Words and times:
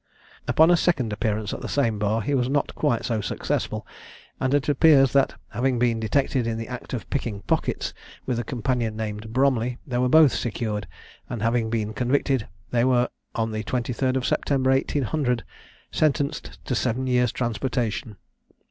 Upon 0.47 0.71
a 0.71 0.77
second 0.77 1.13
appearance 1.13 1.53
at 1.53 1.61
the 1.61 1.69
same 1.69 1.99
bar 1.99 2.21
he 2.23 2.33
was 2.33 2.49
not 2.49 2.73
quite 2.73 3.05
so 3.05 3.21
successful; 3.21 3.85
and 4.39 4.51
it 4.55 4.67
appears 4.67 5.13
that 5.13 5.35
having 5.49 5.77
been 5.77 5.99
detected 5.99 6.47
in 6.47 6.57
the 6.57 6.67
act 6.67 6.95
of 6.95 7.07
picking 7.11 7.41
pockets 7.41 7.93
with 8.25 8.39
a 8.39 8.43
companion 8.43 8.95
named 8.95 9.31
Bromley, 9.31 9.77
they 9.85 9.99
were 9.99 10.09
both 10.09 10.33
secured, 10.33 10.87
and 11.29 11.43
having 11.43 11.69
been 11.69 11.93
convicted, 11.93 12.47
they 12.71 12.83
were 12.83 13.09
on 13.35 13.51
the 13.51 13.63
23rd 13.63 14.25
September, 14.25 14.71
1800, 14.71 15.43
sentenced 15.91 16.57
to 16.65 16.73
seven 16.73 17.05
years' 17.05 17.31
transportation. 17.31 18.17